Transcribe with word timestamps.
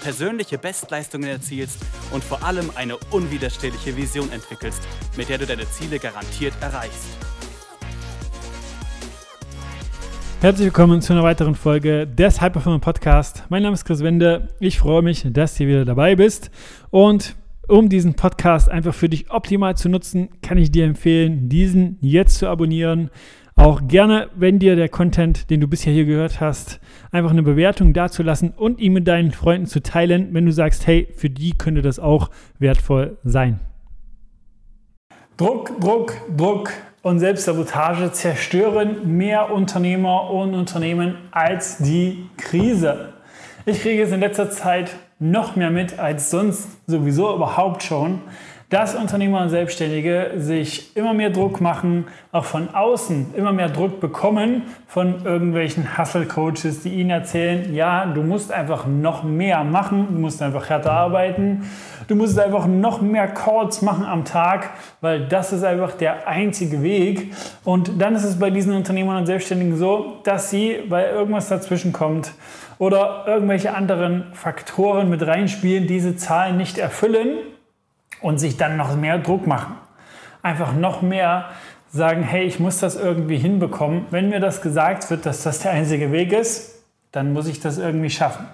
persönliche 0.00 0.58
Bestleistungen 0.58 1.28
erzielst 1.28 1.78
und 2.12 2.22
vor 2.22 2.42
allem 2.42 2.70
eine 2.74 2.96
unwiderstehliche 3.10 3.96
Vision 3.96 4.30
entwickelst, 4.32 4.82
mit 5.16 5.28
der 5.28 5.38
du 5.38 5.46
deine 5.46 5.68
Ziele 5.70 5.98
garantiert 5.98 6.54
erreichst. 6.60 7.08
Herzlich 10.40 10.66
willkommen 10.66 11.02
zu 11.02 11.12
einer 11.12 11.24
weiteren 11.24 11.56
Folge 11.56 12.06
des 12.06 12.40
High 12.40 12.52
Performer 12.52 12.78
Podcast. 12.78 13.42
Mein 13.48 13.64
Name 13.64 13.74
ist 13.74 13.84
Chris 13.84 14.04
Wende. 14.04 14.54
Ich 14.60 14.78
freue 14.78 15.02
mich, 15.02 15.26
dass 15.32 15.56
du 15.56 15.66
wieder 15.66 15.84
dabei 15.84 16.14
bist. 16.14 16.52
Und 16.90 17.34
um 17.66 17.88
diesen 17.88 18.14
Podcast 18.14 18.70
einfach 18.70 18.94
für 18.94 19.08
dich 19.08 19.30
optimal 19.30 19.76
zu 19.76 19.88
nutzen, 19.88 20.28
kann 20.40 20.56
ich 20.56 20.70
dir 20.70 20.84
empfehlen, 20.84 21.48
diesen 21.48 21.98
jetzt 22.00 22.38
zu 22.38 22.48
abonnieren. 22.48 23.10
Auch 23.58 23.88
gerne, 23.88 24.28
wenn 24.36 24.60
dir 24.60 24.76
der 24.76 24.88
Content, 24.88 25.50
den 25.50 25.60
du 25.60 25.66
bisher 25.66 25.92
hier 25.92 26.04
gehört 26.04 26.40
hast, 26.40 26.78
einfach 27.10 27.32
eine 27.32 27.42
Bewertung 27.42 27.92
dazulassen 27.92 28.52
und 28.56 28.78
ihn 28.78 28.92
mit 28.92 29.08
deinen 29.08 29.32
Freunden 29.32 29.66
zu 29.66 29.82
teilen, 29.82 30.28
wenn 30.32 30.46
du 30.46 30.52
sagst, 30.52 30.86
hey, 30.86 31.08
für 31.16 31.28
die 31.28 31.58
könnte 31.58 31.82
das 31.82 31.98
auch 31.98 32.30
wertvoll 32.60 33.18
sein. 33.24 33.58
Druck, 35.36 35.80
Druck, 35.80 36.14
Druck 36.36 36.72
und 37.02 37.18
Selbstsabotage 37.18 38.12
zerstören 38.12 39.16
mehr 39.16 39.52
Unternehmer 39.52 40.30
und 40.30 40.54
Unternehmen 40.54 41.16
als 41.32 41.78
die 41.78 42.30
Krise. 42.36 43.12
Ich 43.66 43.82
kriege 43.82 44.04
es 44.04 44.12
in 44.12 44.20
letzter 44.20 44.50
Zeit 44.50 44.94
noch 45.18 45.56
mehr 45.56 45.70
mit 45.70 45.98
als 45.98 46.30
sonst 46.30 46.68
sowieso 46.86 47.34
überhaupt 47.34 47.82
schon, 47.82 48.20
dass 48.70 48.94
Unternehmer 48.94 49.40
und 49.40 49.48
Selbstständige 49.48 50.32
sich 50.36 50.94
immer 50.94 51.14
mehr 51.14 51.30
Druck 51.30 51.62
machen, 51.62 52.04
auch 52.32 52.44
von 52.44 52.74
außen 52.74 53.34
immer 53.34 53.52
mehr 53.52 53.70
Druck 53.70 53.98
bekommen 53.98 54.62
von 54.86 55.24
irgendwelchen 55.24 55.96
Hustle-Coaches, 55.96 56.82
die 56.82 56.90
ihnen 56.90 57.08
erzählen, 57.08 57.74
ja, 57.74 58.04
du 58.04 58.22
musst 58.22 58.52
einfach 58.52 58.86
noch 58.86 59.22
mehr 59.22 59.64
machen, 59.64 60.08
du 60.10 60.18
musst 60.18 60.42
einfach 60.42 60.68
härter 60.68 60.92
arbeiten, 60.92 61.62
du 62.08 62.14
musst 62.14 62.38
einfach 62.38 62.66
noch 62.66 63.00
mehr 63.00 63.28
Calls 63.28 63.80
machen 63.80 64.04
am 64.04 64.26
Tag, 64.26 64.70
weil 65.00 65.26
das 65.26 65.54
ist 65.54 65.64
einfach 65.64 65.92
der 65.92 66.28
einzige 66.28 66.82
Weg. 66.82 67.32
Und 67.64 68.02
dann 68.02 68.14
ist 68.14 68.24
es 68.24 68.38
bei 68.38 68.50
diesen 68.50 68.74
Unternehmern 68.74 69.16
und 69.16 69.26
Selbstständigen 69.26 69.78
so, 69.78 70.18
dass 70.24 70.50
sie, 70.50 70.80
weil 70.88 71.06
irgendwas 71.06 71.48
dazwischen 71.48 71.94
kommt, 71.94 72.32
oder 72.78 73.24
irgendwelche 73.26 73.74
anderen 73.74 74.26
Faktoren 74.34 75.08
mit 75.08 75.26
reinspielen, 75.26 75.88
diese 75.88 76.16
Zahlen 76.16 76.58
nicht 76.58 76.78
erfüllen 76.78 77.38
und 78.20 78.38
sich 78.38 78.56
dann 78.56 78.76
noch 78.76 78.96
mehr 78.96 79.18
Druck 79.18 79.46
machen. 79.46 79.76
Einfach 80.42 80.74
noch 80.74 81.02
mehr 81.02 81.46
sagen, 81.90 82.22
hey, 82.22 82.44
ich 82.44 82.60
muss 82.60 82.78
das 82.78 82.96
irgendwie 82.96 83.38
hinbekommen. 83.38 84.06
Wenn 84.10 84.28
mir 84.28 84.40
das 84.40 84.60
gesagt 84.60 85.10
wird, 85.10 85.26
dass 85.26 85.42
das 85.42 85.60
der 85.60 85.72
einzige 85.72 86.12
Weg 86.12 86.32
ist, 86.32 86.84
dann 87.12 87.32
muss 87.32 87.48
ich 87.48 87.60
das 87.60 87.78
irgendwie 87.78 88.10
schaffen. 88.10 88.46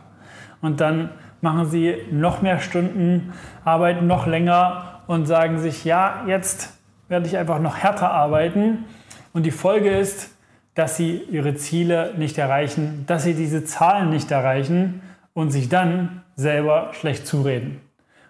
Und 0.63 0.81
dann 0.81 1.11
machen 1.41 1.69
sie 1.69 1.97
noch 2.11 2.43
mehr 2.43 2.61
Stunden, 2.61 3.33
arbeiten 3.65 4.07
noch 4.07 4.27
länger 4.27 5.01
und 5.07 5.27
sagen 5.27 5.59
sich, 5.59 5.85
ja, 5.85 6.25
jetzt 6.27 6.79
werde 7.09 7.27
ich 7.27 7.37
einfach 7.37 7.61
noch 7.61 7.77
härter 7.77 8.11
arbeiten. 8.11 8.85
Und 9.33 9.45
die 9.45 9.51
Folge 9.51 9.91
ist, 9.91 10.31
dass 10.75 10.97
sie 10.97 11.17
ihre 11.31 11.55
Ziele 11.55 12.15
nicht 12.17 12.39
erreichen, 12.39 13.05
dass 13.07 13.25
sie 13.25 13.35
diese 13.35 13.65
Zahlen 13.65 14.11
nicht 14.11 14.31
erreichen 14.31 15.03
und 15.35 15.51
sich 15.51 15.69
dann 15.69 16.23
selber 16.37 16.91
schlecht 16.93 17.27
zureden 17.27 17.81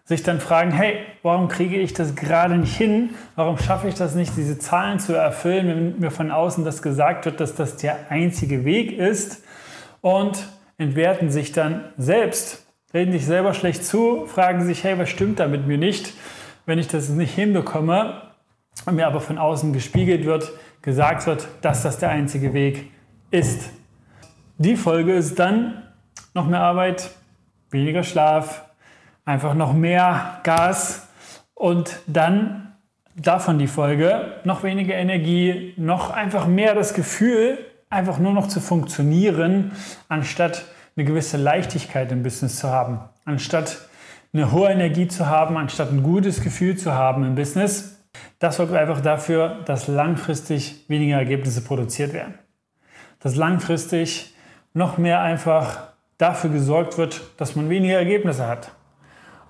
sich 0.05 0.23
dann 0.23 0.39
fragen, 0.39 0.71
hey, 0.71 0.99
warum 1.23 1.49
kriege 1.49 1.77
ich 1.77 1.95
das 1.95 2.15
gerade 2.15 2.57
nicht 2.57 2.77
hin? 2.77 3.11
Warum 3.37 3.57
schaffe 3.57 3.89
ich 3.89 3.95
das 3.95 4.15
nicht, 4.15 4.37
diese 4.37 4.59
Zahlen 4.59 4.99
zu 4.99 5.15
erfüllen, 5.15 5.69
wenn 5.69 5.99
mir 5.99 6.11
von 6.11 6.31
außen 6.31 6.65
das 6.65 6.83
gesagt 6.83 7.25
wird, 7.25 7.41
dass 7.41 7.55
das 7.55 7.77
der 7.77 8.11
einzige 8.11 8.65
Weg 8.65 8.99
ist? 8.99 9.43
Und 10.03 10.47
entwerten 10.77 11.31
sich 11.31 11.53
dann 11.53 11.85
selbst, 11.97 12.67
reden 12.93 13.13
sich 13.13 13.25
selber 13.25 13.55
schlecht 13.55 13.85
zu, 13.85 14.27
fragen 14.27 14.65
sich, 14.65 14.85
hey, 14.85 14.99
was 14.99 15.09
stimmt 15.09 15.41
da 15.41 15.49
mit 15.49 15.67
mir 15.67 15.79
nicht, 15.79 16.13
wenn 16.67 16.79
ich 16.79 16.89
das 16.89 17.09
nicht 17.09 17.35
hinbekomme 17.35 18.23
und 18.85 18.97
mir 18.97 19.07
aber 19.07 19.23
von 19.23 19.39
außen 19.39 19.73
gespiegelt 19.73 20.27
wird, 20.27 20.53
gesagt 20.83 21.27
wird, 21.27 21.49
dass 21.63 21.83
das 21.83 21.99
der 21.99 22.11
einzige 22.11 22.53
Weg 22.53 22.91
ist. 23.31 23.71
Die 24.59 24.77
Folge 24.77 25.15
ist 25.15 25.39
dann 25.39 25.83
noch 26.35 26.47
mehr 26.47 26.61
Arbeit, 26.61 27.11
weniger 27.71 28.03
Schlaf, 28.03 28.64
einfach 29.25 29.55
noch 29.55 29.73
mehr 29.73 30.41
Gas 30.43 31.09
und 31.55 32.01
dann 32.07 32.75
davon 33.17 33.59
die 33.59 33.67
Folge, 33.67 34.33
noch 34.45 34.63
weniger 34.63 34.95
Energie, 34.95 35.75
noch 35.77 36.11
einfach 36.11 36.47
mehr 36.47 36.75
das 36.75 36.95
Gefühl, 36.95 37.59
einfach 37.91 38.19
nur 38.19 38.33
noch 38.33 38.49
zu 38.49 38.61
funktionieren, 38.61 39.73
anstatt 40.09 40.65
eine 40.97 41.05
gewisse 41.05 41.37
Leichtigkeit 41.37 42.11
im 42.13 42.23
Business 42.23 42.59
zu 42.59 42.71
haben, 42.71 43.01
anstatt 43.25 43.89
eine 44.33 44.51
hohe 44.51 44.69
Energie 44.69 45.07
zu 45.07 45.27
haben, 45.27 45.57
anstatt 45.57 45.93
ein 45.93 46.03
gutes 46.03 46.43
Gefühl 46.43 46.77
zu 46.77 46.93
haben 46.93 47.25
im 47.25 47.37
Business. 47.37 48.05
Das 48.41 48.57
sorgt 48.57 48.73
einfach 48.73 49.01
dafür, 49.01 49.61
dass 49.65 49.87
langfristig 49.87 50.85
weniger 50.89 51.17
Ergebnisse 51.17 51.63
produziert 51.63 52.13
werden. 52.13 52.35
Dass 53.21 53.37
langfristig 53.37 54.35
noch 54.73 54.99
mehr 54.99 55.21
einfach 55.21 55.89
dafür 56.19 56.51
gesorgt 56.51 56.99
wird, 56.99 57.23
dass 57.39 57.55
man 57.55 57.71
weniger 57.71 57.97
Ergebnisse 57.97 58.47
hat. 58.47 58.73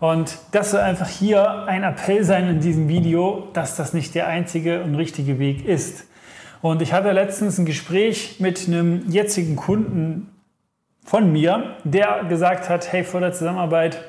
Und 0.00 0.38
das 0.52 0.72
soll 0.72 0.80
einfach 0.80 1.08
hier 1.08 1.66
ein 1.66 1.82
Appell 1.82 2.24
sein 2.24 2.48
in 2.48 2.60
diesem 2.60 2.88
Video, 2.88 3.48
dass 3.52 3.76
das 3.76 3.94
nicht 3.94 4.14
der 4.14 4.26
einzige 4.26 4.82
und 4.82 4.94
richtige 4.94 5.38
Weg 5.38 5.64
ist. 5.64 6.06
Und 6.62 6.82
ich 6.82 6.92
hatte 6.92 7.12
letztens 7.12 7.58
ein 7.58 7.66
Gespräch 7.66 8.36
mit 8.40 8.66
einem 8.66 9.08
jetzigen 9.08 9.56
Kunden 9.56 10.30
von 11.04 11.30
mir, 11.30 11.76
der 11.84 12.24
gesagt 12.28 12.68
hat, 12.68 12.90
hey, 12.90 13.04
vor 13.04 13.20
der 13.20 13.32
Zusammenarbeit 13.32 14.02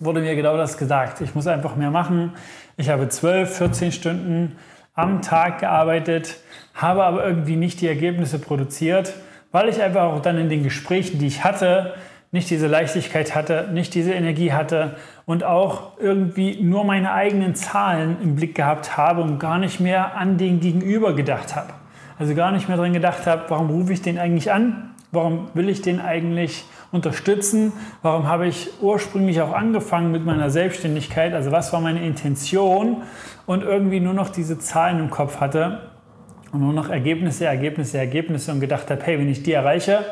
wurde 0.00 0.20
mir 0.20 0.34
genau 0.34 0.56
das 0.56 0.78
gesagt. 0.78 1.20
Ich 1.20 1.34
muss 1.34 1.46
einfach 1.46 1.76
mehr 1.76 1.90
machen. 1.90 2.32
Ich 2.76 2.88
habe 2.88 3.08
12, 3.08 3.56
14 3.58 3.92
Stunden 3.92 4.56
am 4.94 5.22
Tag 5.22 5.60
gearbeitet, 5.60 6.36
habe 6.74 7.04
aber 7.04 7.24
irgendwie 7.24 7.56
nicht 7.56 7.80
die 7.80 7.88
Ergebnisse 7.88 8.38
produziert, 8.38 9.14
weil 9.52 9.68
ich 9.68 9.82
einfach 9.82 10.04
auch 10.04 10.20
dann 10.20 10.38
in 10.38 10.48
den 10.48 10.62
Gesprächen, 10.62 11.18
die 11.18 11.26
ich 11.26 11.44
hatte, 11.44 11.94
nicht 12.30 12.50
diese 12.50 12.66
Leichtigkeit 12.66 13.34
hatte, 13.34 13.70
nicht 13.72 13.94
diese 13.94 14.12
Energie 14.12 14.52
hatte 14.52 14.96
und 15.24 15.44
auch 15.44 15.98
irgendwie 15.98 16.60
nur 16.60 16.84
meine 16.84 17.12
eigenen 17.12 17.54
Zahlen 17.54 18.16
im 18.22 18.36
Blick 18.36 18.54
gehabt 18.54 18.96
habe 18.96 19.22
und 19.22 19.38
gar 19.38 19.58
nicht 19.58 19.80
mehr 19.80 20.16
an 20.16 20.36
den 20.36 20.60
Gegenüber 20.60 21.14
gedacht 21.14 21.56
habe. 21.56 21.72
Also 22.18 22.34
gar 22.34 22.52
nicht 22.52 22.68
mehr 22.68 22.76
daran 22.76 22.92
gedacht 22.92 23.26
habe, 23.26 23.44
warum 23.48 23.70
rufe 23.70 23.92
ich 23.92 24.02
den 24.02 24.18
eigentlich 24.18 24.52
an? 24.52 24.94
Warum 25.10 25.48
will 25.54 25.70
ich 25.70 25.80
den 25.80 26.00
eigentlich 26.00 26.64
unterstützen? 26.92 27.72
Warum 28.02 28.26
habe 28.26 28.46
ich 28.46 28.68
ursprünglich 28.82 29.40
auch 29.40 29.54
angefangen 29.54 30.12
mit 30.12 30.26
meiner 30.26 30.50
Selbstständigkeit? 30.50 31.32
Also 31.32 31.50
was 31.50 31.72
war 31.72 31.80
meine 31.80 32.04
Intention? 32.04 33.02
Und 33.46 33.62
irgendwie 33.62 34.00
nur 34.00 34.12
noch 34.12 34.28
diese 34.28 34.58
Zahlen 34.58 34.98
im 34.98 35.08
Kopf 35.08 35.40
hatte 35.40 35.92
und 36.52 36.60
nur 36.60 36.74
noch 36.74 36.90
Ergebnisse, 36.90 37.46
Ergebnisse, 37.46 37.96
Ergebnisse 37.96 38.52
und 38.52 38.60
gedacht 38.60 38.90
habe, 38.90 39.02
hey, 39.02 39.18
wenn 39.18 39.28
ich 39.28 39.42
die 39.42 39.52
erreiche, 39.52 40.04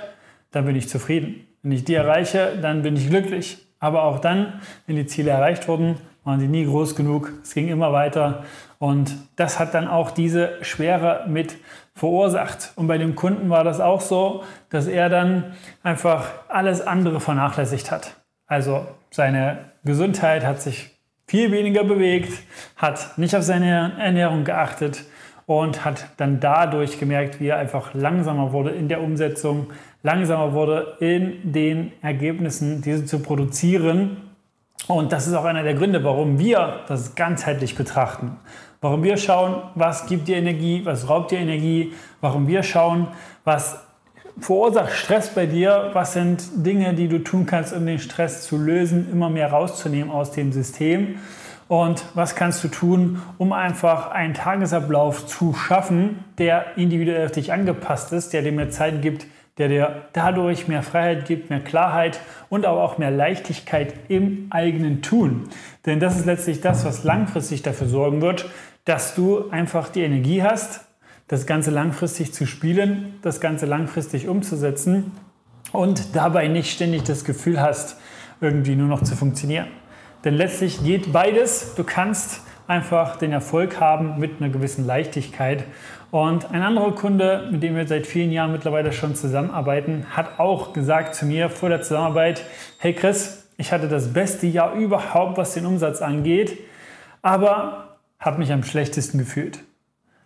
dann 0.53 0.65
bin 0.65 0.77
ich 0.77 0.88
zufrieden. 0.88 1.47
Wenn 1.66 1.72
ich 1.72 1.82
die 1.82 1.94
erreiche, 1.94 2.56
dann 2.62 2.82
bin 2.82 2.94
ich 2.94 3.10
glücklich. 3.10 3.59
Aber 3.81 4.04
auch 4.04 4.21
dann, 4.21 4.60
wenn 4.87 4.94
die 4.94 5.06
Ziele 5.06 5.32
erreicht 5.32 5.66
wurden, 5.66 5.97
waren 6.22 6.38
sie 6.38 6.47
nie 6.47 6.65
groß 6.65 6.94
genug. 6.94 7.32
Es 7.43 7.54
ging 7.54 7.66
immer 7.66 7.93
weiter. 7.93 8.44
Und 8.78 9.16
das 9.34 9.59
hat 9.59 9.75
dann 9.75 9.88
auch 9.88 10.12
diese 10.12 10.63
Schwere 10.63 11.24
mit 11.27 11.57
verursacht. 11.92 12.71
Und 12.77 12.86
bei 12.86 12.98
dem 12.98 13.16
Kunden 13.16 13.51
war 13.51 13.65
das 13.65 13.80
auch 13.80 14.01
so, 14.01 14.45
dass 14.71 14.86
er 14.86 15.09
dann 15.09 15.57
einfach 15.83 16.28
alles 16.47 16.86
andere 16.86 17.18
vernachlässigt 17.18 17.91
hat. 17.91 18.15
Also 18.47 18.86
seine 19.10 19.59
Gesundheit 19.83 20.47
hat 20.47 20.62
sich 20.62 20.97
viel 21.27 21.51
weniger 21.51 21.83
bewegt, 21.83 22.33
hat 22.77 23.19
nicht 23.19 23.34
auf 23.34 23.42
seine 23.42 23.95
Ernährung 23.98 24.45
geachtet 24.45 25.03
und 25.47 25.84
hat 25.84 26.09
dann 26.16 26.41
dadurch 26.41 26.98
gemerkt, 26.98 27.41
wie 27.41 27.48
er 27.48 27.59
einfach 27.59 27.95
langsamer 27.95 28.53
wurde 28.53 28.71
in 28.71 28.89
der 28.89 29.01
Umsetzung, 29.01 29.69
langsamer 30.03 30.53
wurde 30.53 30.97
in 31.01 31.53
den 31.53 31.93
Ergebnissen, 32.03 32.83
diese 32.83 33.07
zu 33.07 33.21
produzieren. 33.21 34.19
Und 34.89 35.13
das 35.13 35.27
ist 35.27 35.34
auch 35.34 35.45
einer 35.45 35.63
der 35.63 35.75
Gründe, 35.75 36.04
warum 36.04 36.39
wir 36.39 36.81
das 36.89 37.15
ganzheitlich 37.15 37.77
betrachten. 37.77 38.37
Warum 38.81 39.03
wir 39.03 39.16
schauen, 39.16 39.63
was 39.75 40.07
gibt 40.07 40.28
dir 40.28 40.37
Energie, 40.37 40.84
was 40.84 41.09
raubt 41.09 41.31
dir 41.31 41.39
Energie, 41.39 41.95
warum 42.21 42.47
wir 42.47 42.63
schauen, 42.63 43.09
was 43.45 43.81
verursacht 44.39 44.93
Stress 44.93 45.31
bei 45.31 45.47
dir, 45.47 45.91
was 45.93 46.13
sind 46.13 46.43
Dinge, 46.54 46.93
die 46.95 47.09
du 47.09 47.21
tun 47.21 47.47
kannst, 47.47 47.72
um 47.72 47.87
den 47.87 47.98
Stress 47.98 48.47
zu 48.47 48.59
lösen, 48.59 49.09
immer 49.10 49.31
mehr 49.31 49.51
rauszunehmen 49.51 50.10
aus 50.10 50.31
dem 50.33 50.53
System. 50.53 51.16
Und 51.68 52.04
was 52.15 52.36
kannst 52.36 52.63
du 52.63 52.68
tun, 52.68 53.21
um 53.39 53.53
einfach 53.53 54.10
einen 54.10 54.34
Tagesablauf 54.34 55.27
zu 55.27 55.53
schaffen, 55.53 56.24
der 56.39 56.77
individuell 56.77 57.27
auf 57.27 57.33
dich 57.33 57.53
angepasst 57.53 58.13
ist, 58.13 58.33
der 58.33 58.42
dir 58.42 58.53
mehr 58.53 58.71
Zeit 58.71 59.03
gibt, 59.03 59.27
der 59.59 59.68
dir 59.68 60.03
dadurch 60.13 60.68
mehr 60.68 60.83
Freiheit 60.83 61.27
gibt, 61.27 61.51
mehr 61.51 61.60
Klarheit 61.60 62.21
und 62.51 62.66
aber 62.66 62.83
auch 62.83 62.98
mehr 62.98 63.10
Leichtigkeit 63.10 63.95
im 64.09 64.47
eigenen 64.51 65.03
Tun. 65.03 65.48
Denn 65.86 65.98
das 65.98 66.16
ist 66.16 66.27
letztlich 66.27 66.60
das, 66.60 66.84
was 66.84 67.04
langfristig 67.04 67.63
dafür 67.63 67.89
sorgen 67.89 68.21
wird, 68.21 68.48
dass 68.84 69.15
du 69.15 69.48
einfach 69.51 69.89
die 69.89 70.03
Energie 70.03 70.42
hast, 70.42 70.83
das 71.27 71.47
Ganze 71.47 71.71
langfristig 71.71 72.33
zu 72.33 72.47
spielen, 72.47 73.15
das 73.22 73.41
Ganze 73.41 73.66
langfristig 73.66 74.28
umzusetzen 74.28 75.10
und 75.72 76.15
dabei 76.15 76.47
nicht 76.47 76.71
ständig 76.71 77.03
das 77.03 77.24
Gefühl 77.24 77.60
hast, 77.60 77.97
irgendwie 78.41 78.77
nur 78.77 78.86
noch 78.86 79.03
zu 79.03 79.16
funktionieren. 79.16 79.66
Denn 80.27 80.34
letztlich 80.34 80.83
geht 80.83 81.13
beides. 81.13 81.77
Du 81.77 81.84
kannst 81.84 82.41
einfach 82.67 83.15
den 83.15 83.31
Erfolg 83.31 83.78
haben 83.78 84.19
mit 84.19 84.41
einer 84.41 84.51
gewissen 84.51 84.84
Leichtigkeit. 84.84 85.63
Und 86.11 86.51
ein 86.51 86.63
anderer 86.63 86.97
Kunde, 86.97 87.49
mit 87.53 87.63
dem 87.63 87.77
wir 87.77 87.87
seit 87.87 88.09
vielen 88.09 88.33
Jahren 88.33 88.51
mittlerweile 88.51 88.93
schon 88.93 89.15
zusammenarbeiten, 89.15 90.05
hat 90.11 90.41
auch 90.41 90.73
gesagt 90.73 91.15
zu 91.15 91.27
mir 91.27 91.49
vor 91.49 91.69
der 91.69 91.83
Zusammenarbeit, 91.83 92.43
hey 92.78 92.93
Chris, 92.93 93.47
ich 93.57 93.71
hatte 93.71 93.87
das 93.87 94.13
beste 94.13 94.49
Jahr 94.49 94.75
überhaupt, 94.75 95.39
was 95.39 95.55
den 95.55 95.65
Umsatz 95.65 96.03
angeht, 96.03 96.59
aber 97.22 97.97
habe 98.19 98.39
mich 98.39 98.53
am 98.53 98.65
schlechtesten 98.65 99.19
gefühlt. 99.19 99.61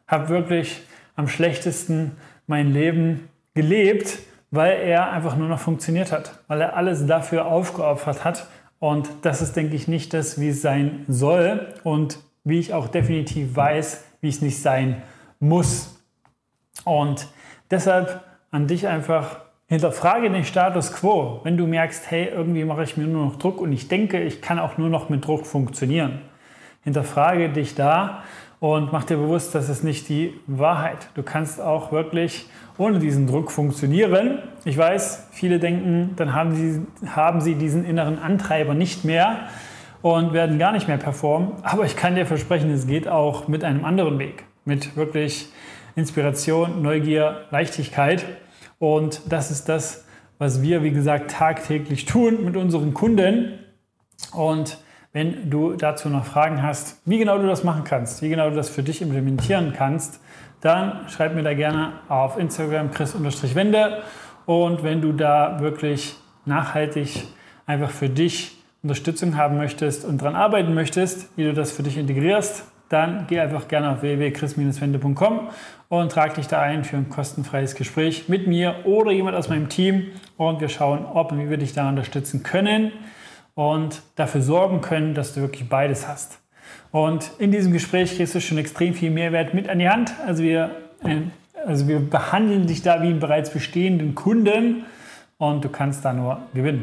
Habe 0.08 0.30
wirklich 0.30 0.80
am 1.14 1.28
schlechtesten 1.28 2.12
mein 2.46 2.72
Leben 2.72 3.28
gelebt, 3.52 4.18
weil 4.50 4.78
er 4.78 5.12
einfach 5.12 5.36
nur 5.36 5.48
noch 5.48 5.60
funktioniert 5.60 6.10
hat, 6.10 6.38
weil 6.48 6.62
er 6.62 6.74
alles 6.74 7.06
dafür 7.06 7.44
aufgeopfert 7.44 8.24
hat. 8.24 8.46
Und 8.80 9.08
das 9.22 9.42
ist, 9.42 9.54
denke 9.54 9.76
ich, 9.76 9.86
nicht 9.86 10.12
das, 10.14 10.40
wie 10.40 10.48
es 10.48 10.62
sein 10.62 11.04
soll 11.06 11.74
und 11.84 12.18
wie 12.44 12.58
ich 12.58 12.74
auch 12.74 12.88
definitiv 12.88 13.54
weiß, 13.54 14.04
wie 14.22 14.28
es 14.28 14.40
nicht 14.42 14.60
sein 14.60 15.02
muss. 15.38 16.02
Und 16.84 17.28
deshalb 17.70 18.24
an 18.50 18.66
dich 18.66 18.88
einfach 18.88 19.42
hinterfrage 19.66 20.30
den 20.30 20.44
Status 20.44 20.92
quo, 20.92 21.40
wenn 21.44 21.56
du 21.56 21.66
merkst, 21.66 22.10
hey, 22.10 22.28
irgendwie 22.28 22.64
mache 22.64 22.82
ich 22.82 22.96
mir 22.96 23.06
nur 23.06 23.26
noch 23.26 23.36
Druck 23.36 23.60
und 23.60 23.70
ich 23.70 23.86
denke, 23.86 24.20
ich 24.22 24.40
kann 24.42 24.58
auch 24.58 24.78
nur 24.78 24.88
noch 24.88 25.10
mit 25.10 25.24
Druck 25.24 25.46
funktionieren. 25.46 26.22
Hinterfrage 26.82 27.50
dich 27.50 27.74
da 27.74 28.24
und 28.60 28.92
mach 28.92 29.04
dir 29.04 29.16
bewusst, 29.16 29.54
das 29.54 29.70
ist 29.70 29.82
nicht 29.82 30.08
die 30.10 30.38
Wahrheit. 30.46 31.08
Du 31.14 31.22
kannst 31.22 31.60
auch 31.60 31.92
wirklich 31.92 32.46
ohne 32.76 32.98
diesen 32.98 33.26
Druck 33.26 33.50
funktionieren. 33.50 34.38
Ich 34.64 34.76
weiß, 34.76 35.28
viele 35.32 35.58
denken, 35.58 36.12
dann 36.16 36.34
haben 36.34 36.54
sie, 36.54 36.86
haben 37.08 37.40
sie 37.40 37.54
diesen 37.54 37.84
inneren 37.84 38.18
Antreiber 38.18 38.74
nicht 38.74 39.04
mehr 39.04 39.48
und 40.02 40.34
werden 40.34 40.58
gar 40.58 40.72
nicht 40.72 40.88
mehr 40.88 40.98
performen. 40.98 41.52
Aber 41.62 41.84
ich 41.84 41.96
kann 41.96 42.14
dir 42.14 42.26
versprechen, 42.26 42.70
es 42.70 42.86
geht 42.86 43.08
auch 43.08 43.48
mit 43.48 43.64
einem 43.64 43.84
anderen 43.84 44.18
Weg. 44.18 44.44
Mit 44.66 44.94
wirklich 44.94 45.48
Inspiration, 45.96 46.82
Neugier, 46.82 47.46
Leichtigkeit. 47.50 48.24
Und 48.78 49.22
das 49.30 49.50
ist 49.50 49.70
das, 49.70 50.04
was 50.38 50.62
wir, 50.62 50.82
wie 50.82 50.90
gesagt, 50.90 51.30
tagtäglich 51.30 52.04
tun 52.04 52.44
mit 52.44 52.56
unseren 52.56 52.92
Kunden. 52.92 53.58
Und 54.32 54.78
wenn 55.12 55.50
du 55.50 55.74
dazu 55.74 56.08
noch 56.08 56.24
Fragen 56.24 56.62
hast, 56.62 57.00
wie 57.04 57.18
genau 57.18 57.38
du 57.38 57.46
das 57.46 57.64
machen 57.64 57.84
kannst, 57.84 58.22
wie 58.22 58.28
genau 58.28 58.50
du 58.50 58.56
das 58.56 58.68
für 58.68 58.82
dich 58.82 59.02
implementieren 59.02 59.72
kannst, 59.76 60.20
dann 60.60 61.08
schreib 61.08 61.34
mir 61.34 61.42
da 61.42 61.54
gerne 61.54 61.94
auf 62.08 62.38
Instagram 62.38 62.90
chris-wende. 62.90 64.02
Und 64.46 64.82
wenn 64.82 65.00
du 65.00 65.12
da 65.12 65.60
wirklich 65.60 66.16
nachhaltig 66.44 67.24
einfach 67.66 67.90
für 67.90 68.08
dich 68.08 68.56
Unterstützung 68.82 69.36
haben 69.36 69.56
möchtest 69.56 70.04
und 70.04 70.22
daran 70.22 70.36
arbeiten 70.36 70.74
möchtest, 70.74 71.36
wie 71.36 71.44
du 71.44 71.52
das 71.52 71.72
für 71.72 71.82
dich 71.82 71.98
integrierst, 71.98 72.64
dann 72.88 73.26
geh 73.28 73.38
einfach 73.38 73.68
gerne 73.68 73.90
auf 73.90 74.02
www.chris-wende.com 74.02 75.50
und 75.88 76.12
trag 76.12 76.34
dich 76.34 76.48
da 76.48 76.60
ein 76.60 76.84
für 76.84 76.96
ein 76.96 77.08
kostenfreies 77.08 77.74
Gespräch 77.74 78.28
mit 78.28 78.46
mir 78.46 78.76
oder 78.84 79.12
jemand 79.12 79.36
aus 79.36 79.48
meinem 79.48 79.68
Team 79.68 80.08
und 80.36 80.60
wir 80.60 80.68
schauen, 80.68 81.04
ob 81.04 81.30
und 81.30 81.38
wie 81.40 81.50
wir 81.50 81.58
dich 81.58 81.72
da 81.72 81.88
unterstützen 81.88 82.42
können 82.42 82.92
und 83.54 84.02
dafür 84.16 84.42
sorgen 84.42 84.80
können, 84.80 85.14
dass 85.14 85.34
du 85.34 85.40
wirklich 85.40 85.68
beides 85.68 86.06
hast. 86.06 86.40
Und 86.92 87.30
in 87.38 87.52
diesem 87.52 87.72
Gespräch 87.72 88.16
kriegst 88.16 88.34
du 88.34 88.40
schon 88.40 88.58
extrem 88.58 88.94
viel 88.94 89.10
Mehrwert 89.10 89.54
mit 89.54 89.68
an 89.68 89.78
die 89.78 89.88
Hand. 89.88 90.12
Also 90.26 90.42
wir, 90.42 90.70
äh, 91.04 91.16
also 91.64 91.86
wir 91.86 92.00
behandeln 92.00 92.66
dich 92.66 92.82
da 92.82 93.02
wie 93.02 93.08
einen 93.08 93.20
bereits 93.20 93.50
bestehenden 93.50 94.14
Kunden 94.14 94.84
und 95.38 95.64
du 95.64 95.68
kannst 95.68 96.04
da 96.04 96.12
nur 96.12 96.42
gewinnen. 96.54 96.82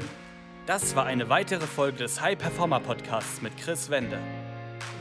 Das 0.66 0.96
war 0.96 1.06
eine 1.06 1.30
weitere 1.30 1.66
Folge 1.66 2.00
des 2.00 2.22
High 2.22 2.38
Performer 2.38 2.80
Podcasts 2.80 3.42
mit 3.42 3.56
Chris 3.58 3.90
Wende. 3.90 4.18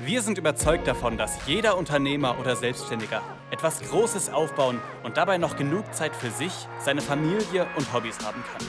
Wir 0.05 0.23
sind 0.23 0.39
überzeugt 0.39 0.87
davon, 0.87 1.17
dass 1.17 1.39
jeder 1.47 1.77
Unternehmer 1.77 2.39
oder 2.39 2.55
Selbstständiger 2.55 3.23
etwas 3.51 3.81
Großes 3.81 4.31
aufbauen 4.31 4.79
und 5.03 5.17
dabei 5.17 5.39
noch 5.39 5.57
genug 5.57 5.93
Zeit 5.95 6.15
für 6.15 6.31
sich, 6.31 6.53
seine 6.79 7.01
Familie 7.01 7.67
und 7.77 7.93
Hobbys 7.93 8.19
haben 8.25 8.45
kann. 8.53 8.69